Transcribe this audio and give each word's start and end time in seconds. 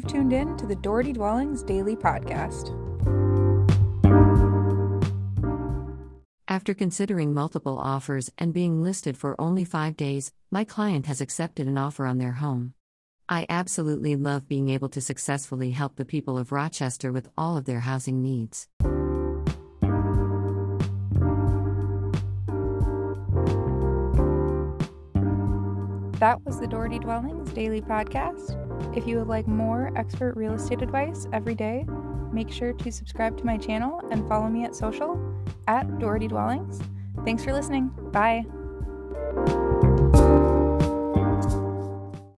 tuned 0.00 0.32
in 0.32 0.56
to 0.56 0.66
the 0.66 0.76
Doherty 0.76 1.12
Dwellings 1.12 1.62
Daily 1.62 1.96
Podcast. 1.96 2.70
After 6.48 6.74
considering 6.74 7.34
multiple 7.34 7.78
offers 7.78 8.30
and 8.38 8.54
being 8.54 8.82
listed 8.82 9.16
for 9.16 9.40
only 9.40 9.64
five 9.64 9.96
days, 9.96 10.32
my 10.50 10.64
client 10.64 11.06
has 11.06 11.20
accepted 11.20 11.66
an 11.66 11.76
offer 11.76 12.06
on 12.06 12.18
their 12.18 12.32
home. 12.32 12.74
I 13.28 13.46
absolutely 13.48 14.16
love 14.16 14.48
being 14.48 14.68
able 14.68 14.88
to 14.90 15.00
successfully 15.00 15.70
help 15.72 15.96
the 15.96 16.04
people 16.04 16.38
of 16.38 16.52
Rochester 16.52 17.12
with 17.12 17.28
all 17.36 17.56
of 17.56 17.64
their 17.64 17.80
housing 17.80 18.22
needs. 18.22 18.68
That 26.18 26.40
was 26.44 26.60
the 26.60 26.68
Doherty 26.68 27.00
Dwellings 27.00 27.50
Daily 27.52 27.80
Podcast. 27.80 28.71
If 28.94 29.06
you 29.06 29.18
would 29.18 29.28
like 29.28 29.46
more 29.46 29.90
expert 29.96 30.36
real 30.36 30.54
estate 30.54 30.82
advice 30.82 31.26
every 31.32 31.54
day, 31.54 31.86
make 32.32 32.50
sure 32.50 32.72
to 32.72 32.92
subscribe 32.92 33.36
to 33.38 33.44
my 33.44 33.56
channel 33.56 34.00
and 34.10 34.26
follow 34.28 34.48
me 34.48 34.64
at 34.64 34.74
social 34.74 35.18
at 35.68 35.98
Doherty 35.98 36.28
Dwellings. 36.28 36.80
Thanks 37.24 37.44
for 37.44 37.52
listening. 37.52 37.90
Bye. 38.12 38.44